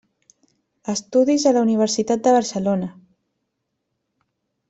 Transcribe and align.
Estudis 0.93 1.43
a 1.45 1.53
la 1.57 1.61
Universitat 1.67 2.25
de 2.29 2.33
Barcelona. 2.37 2.89